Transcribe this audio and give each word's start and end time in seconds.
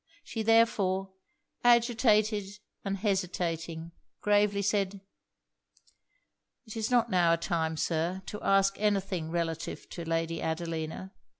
She 0.23 0.41
therefore, 0.41 1.13
agitated 1.63 2.57
and 2.83 2.97
hesitating, 2.97 3.91
gravely 4.19 4.63
said 4.63 5.01
'It 6.65 6.75
is 6.75 6.89
not 6.89 7.11
now 7.11 7.33
a 7.33 7.37
time, 7.37 7.77
Sir, 7.77 8.23
to 8.25 8.41
ask 8.41 8.79
any 8.79 8.99
thing 8.99 9.29
relative 9.29 9.87
to 9.89 10.03
Lady 10.09 10.41
Adelina. 10.41 11.13